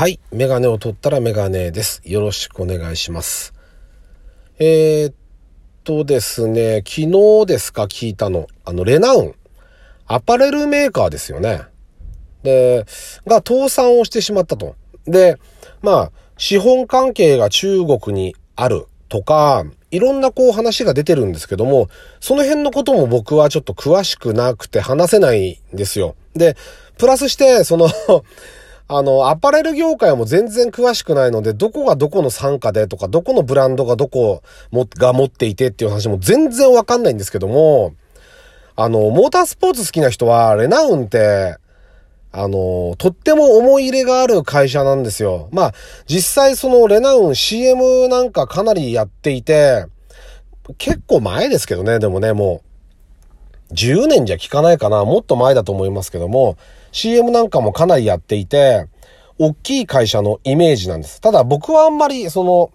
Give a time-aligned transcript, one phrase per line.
[0.00, 0.18] はい。
[0.32, 2.00] メガネを取ったらメガネです。
[2.06, 3.52] よろしくお願いします。
[4.58, 5.14] えー、っ
[5.84, 7.82] とですね、昨日ですか？
[7.82, 8.46] 聞いたの。
[8.64, 9.34] あの、レナウン。
[10.06, 11.64] アパレルメーカーですよね。
[12.42, 12.86] で、
[13.26, 14.74] が倒産をしてしまったと。
[15.04, 15.36] で、
[15.82, 21.90] まあ、資本関係が中国にあるとか、いろんなこう話が出てるんですけども、
[22.20, 26.16] その辺のことも僕はちょっと詳しくなくて話せないんですよ。
[26.32, 26.56] で、
[26.96, 27.90] プラスして、その
[28.92, 37.94] あの、アパレル業界も全然詳しくないので、どこがどこの参加でとか、どこのブランドがどこもが持っていてっていう話も全然わかんないんですけども、
[38.74, 41.56] あの、モータースポーツ好きな人は、レナウンって、
[42.32, 45.48] あの、とっても思い入れがある会社なんですよ。
[45.52, 45.74] まあ、
[46.08, 49.86] 実際そのレナウン CM なんかかなりやっていて、
[50.78, 52.62] 結構前ですけどね、でもね、も
[53.70, 56.56] う、10年じゃ効かないかな、もっと前だと思いますけども、
[56.92, 58.86] CM なんかもかなりやっていて、
[59.38, 61.20] 大きい会社のイメージなんです。
[61.20, 62.70] ただ僕はあんまり、その、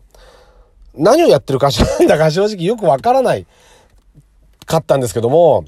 [0.95, 3.45] 何をやってる会社なんだか 正直よくわからない
[4.65, 5.65] かったんですけども、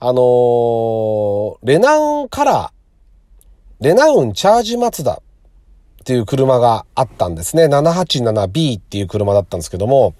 [0.00, 5.20] あのーレナウンカラー、レナウンチャージマツダ
[6.00, 7.66] っていう車があったんですね。
[7.66, 10.14] 787B っていう車だったんですけども、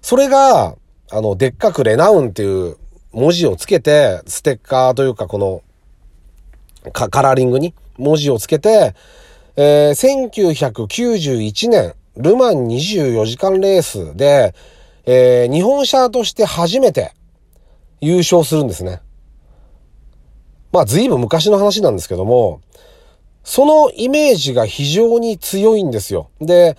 [0.00, 0.76] それが、
[1.10, 2.76] あの、でっかくレナウンっていう
[3.12, 5.62] 文字をつけて、ステッカーというかこの、
[6.92, 8.94] カラーリングに文字をつけて、
[9.56, 14.54] えー1991年、ルマン24時間レースで、
[15.04, 17.12] えー日本車として初めて
[18.00, 19.00] 優勝するんですね。
[20.72, 22.60] まあ、随分昔の話なんですけども、
[23.42, 26.30] そのイメージが非常に強いんですよ。
[26.40, 26.76] で、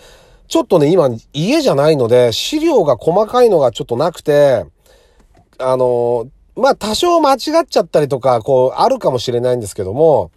[0.48, 4.66] ちょっとね、今、家じゃないので、資料が細かいのがちょっとなくて、
[5.58, 6.28] あの、
[6.60, 10.32] まあ、多少間違っちゃったりとか、こう、あるかもしれないんですけども、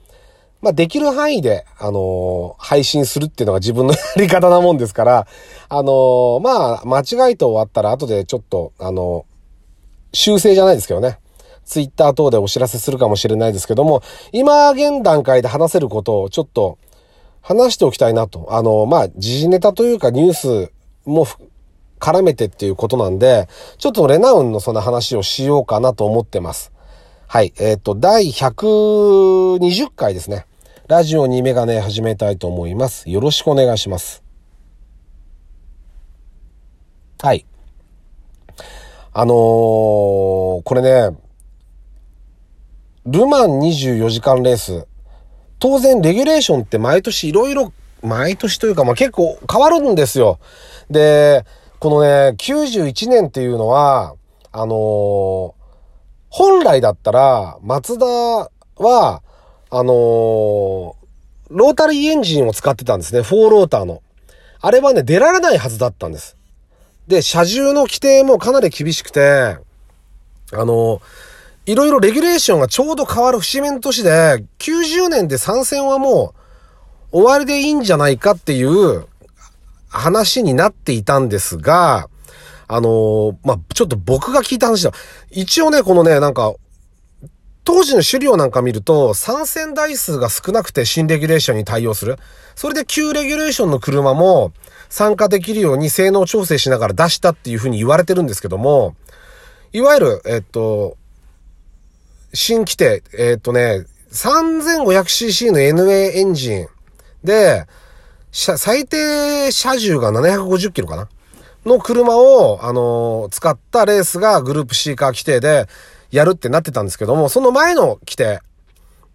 [0.63, 5.27] まあ、できる範囲で、あの配信するっていうのが自分のやり方なもんですから、
[5.69, 9.27] あのまあ、間違いと終わったら後でちょっと、あの
[10.13, 11.19] 修正じゃないですけどね。
[11.65, 16.79] ツイッター等でお知らせするかもしれないですけども、今現段階で話せることをちょっと
[17.41, 18.49] 話しておきたいなと。
[18.51, 20.73] あの、まあ、時事ネタというかニュース
[21.05, 21.27] も
[22.03, 23.49] 絡めてっていうことなんで、
[23.79, 26.73] ちょっとレナウンのそんな話をしようかなと思ってます。
[27.29, 27.55] はい。
[27.61, 30.47] えっ、と、第120回ですね。
[30.89, 33.09] ラジオにメガネ始めたいと思います。
[33.09, 34.25] よろしくお願いします。
[37.23, 37.47] はい。
[39.15, 41.17] あのー、これね、
[43.07, 44.87] ルマン24時間レース。
[45.61, 50.41] 当然、レギュレーションって毎年いろいろ、毎年というか、まあ、結構変わるんですよ。
[50.91, 51.45] で、
[51.83, 54.15] このね、91年っていうのは、
[54.53, 55.53] あのー、
[56.31, 59.21] 本来だったら、松田は、
[59.69, 59.93] あのー、
[61.51, 63.23] ロータリーエンジンを使ってたんですね。
[63.23, 64.01] フォーローターの。
[64.61, 66.37] あれはね、出られないはずだったんです。
[67.09, 69.57] で、車重の規定もかなり厳しくて、
[70.53, 71.03] あの、
[71.67, 76.33] いろいろレギュレーションがちょうど変わる節目の年で、90年で参戦はも
[77.11, 79.09] う終わりでいいんじゃないかっていう
[79.93, 82.09] 話になっていたんですが、
[82.67, 84.93] あのまあ、ちょっと僕が聞いた話だ。
[85.31, 86.55] 一応ね、このね、なんか、
[87.65, 92.19] 当時の資料なんか見ると、参戦台数が少なくて新レギュレーションに対応する。
[92.57, 94.53] それで旧レギュレーションの車も
[94.89, 98.97] 参加できるように性能調整しながら出したっていうふうに言われてるんですけども、
[99.73, 100.97] いわゆる、えっと、
[102.35, 106.67] 新規定、えっとね、3500cc の NA エンジン
[107.23, 107.67] で、
[108.33, 111.09] 最低車重が750キロかな？
[111.67, 115.69] の車を、あのー、使ったレースがグループ C カー規定で
[116.11, 118.41] やるってなってたんですけども、その前の規定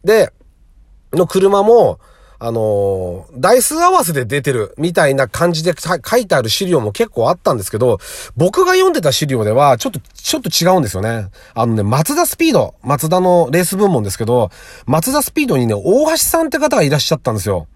[0.03, 0.31] で、
[1.11, 1.99] の車も、
[2.39, 7.97] あのー、台数合わせで出てるみたいな感じで書いてある資料も結構あったんですけど、
[8.35, 11.29] 僕が読んでた資料では、ちょっと、ちょっと違うんですよね。
[11.55, 14.51] あのね、松田スピード、松田のレース部門ですけど、
[14.85, 17.67] 松田スピードにね、大橋さんって方がいらっしゃったんですよ。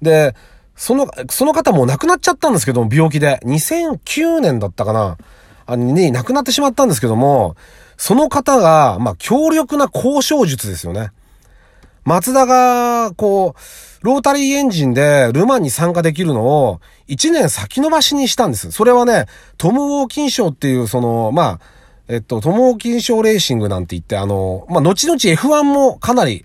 [0.00, 0.34] で、
[0.76, 3.40] その、その方もう亡くなっちゃったんですけども、病気で。
[3.44, 5.16] 2009年だったかな。
[5.66, 7.56] あのね、亡くなってしまったんですけども、
[7.96, 11.10] その方が、まあ、強力な交渉術ですよね。
[12.04, 18.70] 松田が、こう、ロータリーエンジンでルマンに参加できるのを1年先延ばしにしたんです。
[18.70, 21.60] それはね、トム・ウォーキン賞っていう、その、まあ、
[22.08, 26.44] えっと、トム・ウォーキン賞レーシングなんて言って、あの、まあ、後々 F1 もかなり、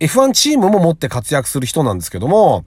[0.00, 2.64] F1 チームも持って活躍する人なんですけども、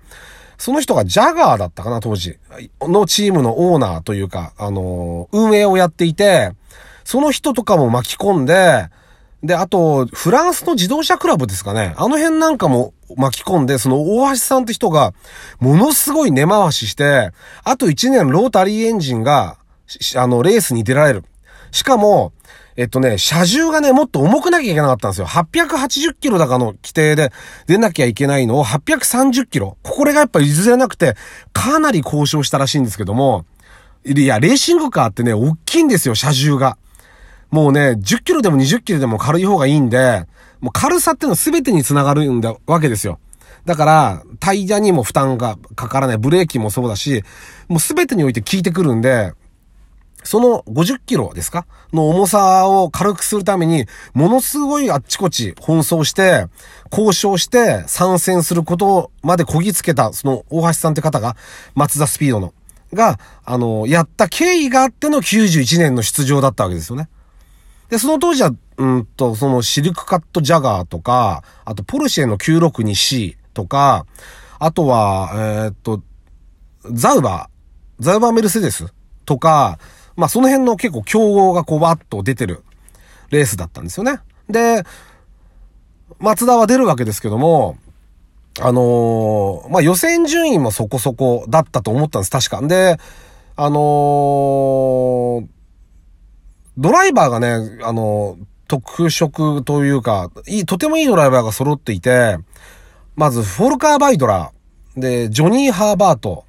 [0.59, 2.37] その人がジャガーだったかな、当時。
[2.81, 6.51] のチームのオーナーというか、あの、運営をやっていて、
[7.05, 8.89] その人とかも巻き込んで、
[9.41, 11.93] で、あと、フランスの自動車クラブですかね。
[11.95, 15.13] あの辺なんかも巻き込んで、その大橋さんって人が、
[15.61, 17.31] ものすごい根回しして、
[17.63, 19.57] あと1年ロータリーエンジンが、
[20.17, 21.23] あの、レースに出られる。
[21.71, 22.33] しかも、
[22.79, 25.27] えっとね、車重がね、もっと重くなきゃいけなかったんですよ。
[25.27, 27.33] 880キロだかの規定で
[27.67, 29.75] 出なきゃいけないのを830キロ。
[29.83, 31.17] これがやっぱ譲れなくて、
[31.51, 33.43] かなり交渉したらしいんですけども、
[34.05, 36.77] いや、レーシングカーってね、大きいんですよ、車重が。
[37.51, 40.25] もうね、10キロでも20キロでも軽い方がいいんで、
[40.61, 43.19] もう軽さっていうのは全てにつながるんだわけですよ。
[43.65, 47.25] だから、タイヤにも負担がかからない、ブレーキもそうだし、
[47.67, 49.33] もう全てにおいて効いてくるんで、
[50.23, 51.65] その50キロですか？
[51.93, 56.47] の重さを軽くするために、ものすごいあっちこっち奔走して、
[56.91, 61.35] 交渉して参戦することまでこぎつけた、その大橋さんって方が、
[61.75, 62.53] 松田スピードの、
[62.93, 67.09] が、あの、やった経緯があっての91年の出場だったわけですよね。
[67.89, 74.05] で、その当時は、うんと、そのシルクカットジャガーとか、あとポルシェの 962C とか、
[74.59, 76.01] あとは、えー、っと、
[76.91, 78.93] ザウバー、ザウバーメルセデス
[79.25, 79.79] とか、
[80.19, 82.63] まあその辺の結構競合がこうバッと出てる
[83.29, 84.19] レースだったんですよね。
[84.49, 84.83] で、
[86.19, 87.77] 松田は出るわけですけども、
[88.59, 92.61] あのー、まあ予選順位もそこそこだったと思ったんです、確か。
[92.67, 92.97] で、
[93.55, 95.47] あのー、
[96.77, 98.37] ドライバーがね、あの、
[98.67, 102.37] 特色というか、いい、とてもいいドライバーが揃っていて、
[103.15, 106.45] まず、フォルカー・バイドラー、で、ジョニー・ハーバート、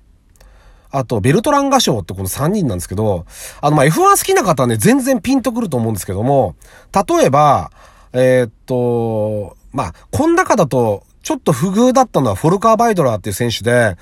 [0.90, 3.26] あと、ベルトラン・ガショーってこの3人なんですけど、
[3.60, 6.56] あの、ま、F1 好きな方はね、全然ピンとくると思うんですけども、
[6.92, 7.70] 例えば、
[8.12, 13.96] えー、っと、まあ、こん中だと、ちょっと不遇だったのはフォルカー・バイドラーっていう選手で、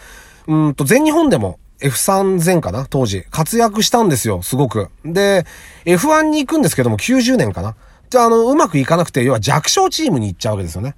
[0.47, 3.25] うんと、全日本でも、F3000 かな当時。
[3.31, 4.89] 活躍したんですよ、すごく。
[5.05, 5.47] で、
[5.85, 7.77] F1 に行くんですけども、90年かな
[8.11, 10.97] じゃあ、あの、うまくいかなくて、要は弱小チームに行っちゃうわけですよね。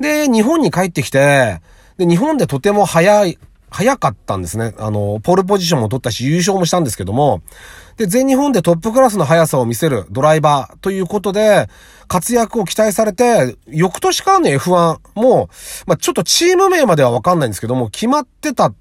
[0.00, 1.60] で、日本に帰ってきて、
[1.96, 3.38] で、日本でとても早い、
[3.70, 4.74] 早かったんですね。
[4.78, 7.42] あの、ポールポジションも取ったし、優勝もしたんですけども、
[7.96, 11.68] で、全日本でトップクラスの速さを見せるドライバーということで、
[12.08, 15.48] 活躍を期待されて、翌年からの F1 も、
[15.86, 18.74] まあ、ちょっとチーム名まではわかんないんですけども、決まってたっ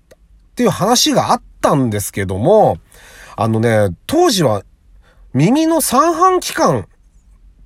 [0.56, 2.78] ていう話があったんですけども、
[3.36, 4.64] あのね、当時は
[5.34, 6.88] 耳の三半規管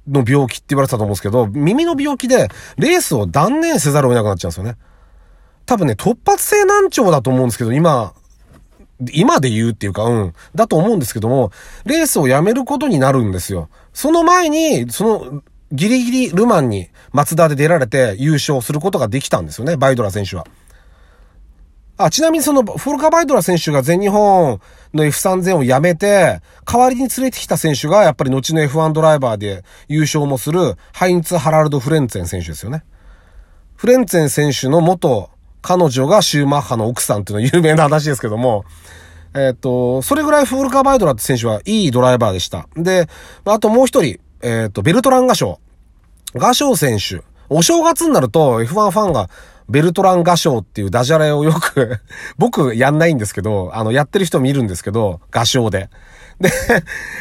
[0.07, 4.75] の病気って言われてたと思うんですけど、耳の病気でレースを断念せざるを得なくなっちゃうんですよね。
[5.65, 8.13] 多分ね、突発性難聴だと思うんですけど、今、
[9.11, 11.51] 今で言うっていうか、うん、だと思うんですけども、
[11.85, 13.69] レースをやめることになるんですよ。
[13.93, 20.45] その前に、その、ギリギリルマンに松田で出られて優勝することができたんですよね、バイドラ選手は。
[21.97, 24.59] あ、ちなみにその、フォルカ・バイドラ選手が全日本
[24.93, 32.83] の F3000 を辞めて、代わりに連れてきた選手が、やっぱり後の F1 ドライバーで優勝もする、ハインツ・ハラルド・フレンツェン選手ですよね。
[33.75, 35.29] フレンツェン選手の元、
[35.63, 38.65] 彼女がシューマッハの奥さんっていうのは有名な話ですけども、
[39.33, 42.67] えっ、と、それぐらいフォルカ・バイドラって選手はいいドライバーでした。
[42.75, 43.07] で、
[43.45, 46.39] あともう一人、えっ、と、ベルトラン・ガショー。
[46.39, 47.25] ガショー選手。
[47.49, 49.29] お正月になると F1 ファンが
[49.69, 51.99] ベルトラン画賞っていうダジャレをよく
[52.37, 55.89] 僕やんないんですけど、あの、やってる人もいるんですけど、画賞で。
[56.39, 56.51] で、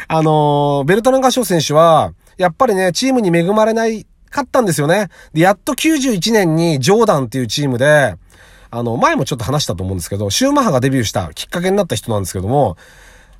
[0.07, 5.09] あのー、ベルトラン画賞選手は、やっぱりね、チームに恵まれないかったんですよね。
[5.33, 8.15] で、やっと91年にジョーダンっていうチームで、
[8.75, 12.75] あの、前もちょっと話したと思うんですけど、シューマッハがデビューしたきっかけになった人なんですけども、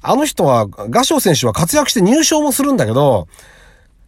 [0.04, 3.28] あの人は、画賞選手は活躍して入賞もするんだけど、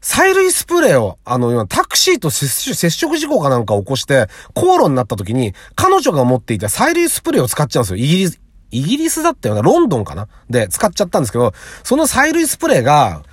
[0.02, 7.98] 催涙スプレーを、あの、タクシーと接触事故かなんか起こして、口論になった時に、彼女が持っていた催涙スプレーを使っちゃうんですよ。
[7.98, 10.28] イギリス、イギリスだったよな、ロンドンかな？
[10.48, 13.24] で、使っちゃったんですけど、その催涙スプレーが、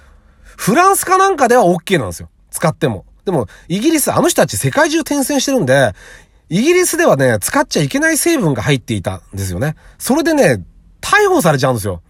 [0.56, 2.30] フランスかなんかでは OK なんですよ。
[2.50, 3.04] 使っても。
[3.26, 5.92] でも、イギリス、あの人たち世界中転戦してるんで、
[6.52, 9.74] イギリスではね、使っちゃいけない成分が入っていたんですよね。
[9.96, 10.62] それでね、
[11.00, 12.02] 逮捕されちゃうんですよ。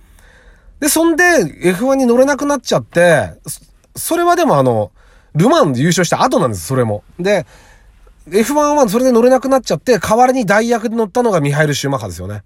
[0.80, 1.22] で、そんで
[1.72, 3.34] F1 に乗れなくなっちゃって、
[3.94, 4.90] それはでもあの、
[5.37, 7.04] ルマンで優勝した後なんです、それも。
[7.20, 7.46] で、
[8.30, 12.42] F1 はそれで乗れなくなっちゃって、代わりに代役で乗ったのがミハイル・シューマッハですよね。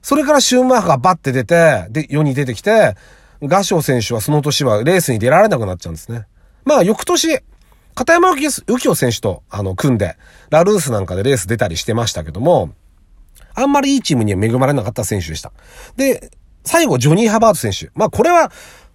[0.00, 2.96] それからシューマッハがバッて出て、で、世に出てきて、
[3.42, 6.26] ガショー選手はその年はレースに出られなくなっちゃうんですね。
[6.64, 7.42] まあ、翌年、
[7.94, 8.48] 片山右
[8.80, 10.16] 京選手と、あの、組んで、
[10.50, 12.70] ラルースなんかでレース出たりしてましたけども、
[13.54, 15.52] あんまりいいチームには恵まれなかった選手でした。
[15.96, 16.30] で、
[16.64, 17.90] 最後、ジョニー・ハバート選手。
[17.94, 18.50] まあ、これは、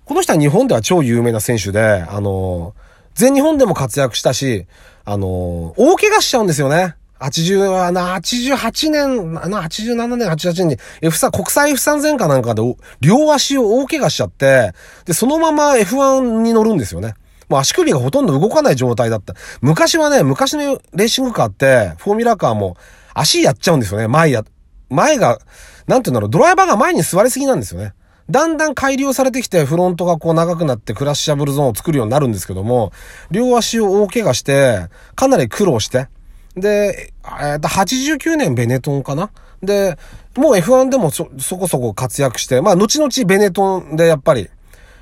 [0.06, 2.74] この人は日本では超有名な選手で、あの、
[3.14, 4.68] 全日本でも活躍したし、
[5.06, 6.96] あの、大怪我しちゃうんですよね。
[7.20, 12.62] 80、な、88年、な、87年、88年に F3、国際 F3000 かなんかで、
[13.02, 14.74] 両足を大怪我しちゃって、
[15.06, 17.14] で、そのまま F1 に乗るんですよね。
[17.50, 19.34] もう足首がほとんど動かない状態だった。
[19.62, 22.78] 昔はね、昔のレーシングカーって、フォーミュラカーも
[23.14, 24.08] 足やっちゃうんですよね。
[24.08, 24.46] 前や、
[24.90, 25.40] 前が、
[25.88, 27.94] なんて言うんだろう、ドライバーが前に座りすぎなんですよね。
[28.30, 32.92] だんだん改良されてきて、フロントがこう長くなってクラッシャブルゾーンを作るようになるんですけども、
[33.32, 36.08] 両足を大怪我して、かなり苦労して、
[36.56, 39.32] で、えっと、89年ベネトンかな？
[39.64, 39.98] で、
[40.38, 44.48] もう F1 でもそ、そこそこ活躍して、まあ、後々ベネトンでやっぱり、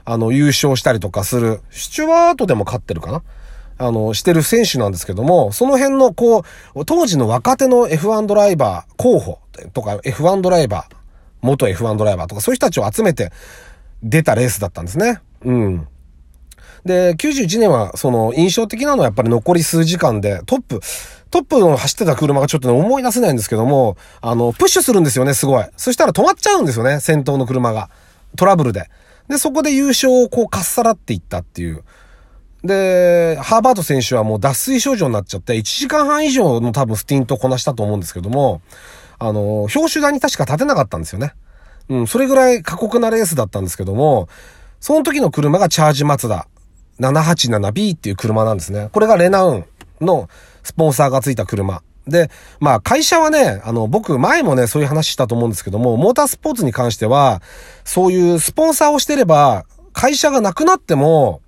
[0.09, 3.23] あの、優勝したりとかする、スチュワートでも勝ってるかな？
[3.77, 6.45] あの、してる選手なんですけども、その辺の、こ
[6.75, 9.39] う、当時の若手の F1 ドライバー候補
[9.73, 10.95] とか F1 ドライバー、
[11.41, 13.33] 元 F1 ドライバーとかそういう人たちを集めて
[14.01, 15.19] 出たレースだったんですね。
[15.43, 15.87] うん。
[16.85, 20.79] で、91年は、その、印象的なのはやっぱり残り数時間で、トップ、
[21.31, 25.65] トップの走ってた車がちょっとね、思い出せないんですけども、あの、プッシュするんですよね、すごい。
[25.75, 27.89] そしたら止まっちゃうんですよね、先頭の車が。
[28.37, 28.89] トラブルで。
[29.27, 31.83] で、そこで優勝をこう、かっさらっていったっていう。
[32.63, 38.61] で、ハーバート選手はもう脱水症状になっちゃって、1時間半以上の多分スティントをこなしたと思うんですけども、
[39.19, 41.33] あの、表彰台に確か立てなかったんですよね。
[41.89, 44.27] うん、それぐらい過酷なレースだったんですけども、
[44.79, 46.47] その時の車がチャージマツダ
[46.99, 48.89] 787B っていう車なんですね。
[48.91, 49.65] これがレナウン
[50.01, 50.29] の
[50.63, 51.81] スポンサーがついた車。
[52.07, 57.41] で、まあ会社はね、あの僕前もね、そういう話したと思うんですけども、モータースポーツに関しては、
[57.83, 61.41] そういうスポンサーをしてれば、会社がなくなっても、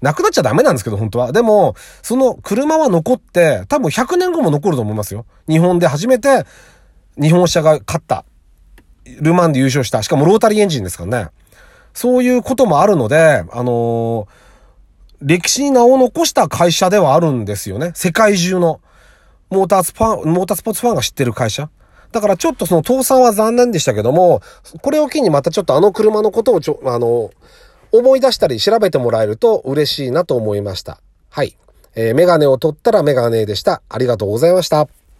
[0.00, 1.32] なくなっちゃダメなんですけど、本当は。
[1.32, 5.26] でも、その車は残って、多分100年後も残ると思いますよ。
[5.48, 6.44] 日本で初めて、
[7.20, 8.24] 日本車が勝った。
[9.20, 10.02] ルマンで優勝した。
[10.02, 11.30] しかもロータリーエンジンですからね。
[11.94, 14.26] そういうこともあるので、あのー、
[15.20, 17.92] 歴史に名を残した会社ではあるんですよね。
[17.94, 18.80] 世界中の。
[19.50, 21.70] モータースファン、モータースポーツファンが知ってる会社？
[22.12, 24.40] だからちょっとその倒産は残念でしたけども、
[24.82, 27.30] これを機にまたちょっとあの車のことをちょ、あの、
[27.92, 31.00] 思い出したり調べてもらえると嬉しいなと思いました。
[31.30, 31.56] はい。
[31.94, 33.82] えー、メガネを取ったらメガネでした。
[33.88, 34.88] ありがとうございました。